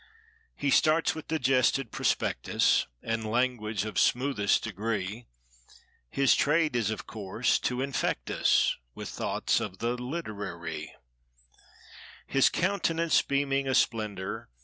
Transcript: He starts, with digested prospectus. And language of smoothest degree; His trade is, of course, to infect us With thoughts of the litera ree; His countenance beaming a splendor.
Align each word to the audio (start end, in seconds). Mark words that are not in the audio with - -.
He 0.55 0.71
starts, 0.71 1.13
with 1.13 1.27
digested 1.27 1.91
prospectus. 1.91 2.87
And 3.03 3.23
language 3.23 3.85
of 3.85 3.99
smoothest 3.99 4.63
degree; 4.63 5.27
His 6.09 6.33
trade 6.33 6.75
is, 6.75 6.89
of 6.89 7.05
course, 7.05 7.59
to 7.59 7.83
infect 7.83 8.31
us 8.31 8.75
With 8.95 9.09
thoughts 9.09 9.59
of 9.59 9.77
the 9.77 9.93
litera 9.95 10.57
ree; 10.57 10.95
His 12.25 12.49
countenance 12.49 13.21
beaming 13.21 13.67
a 13.67 13.75
splendor. 13.75 14.49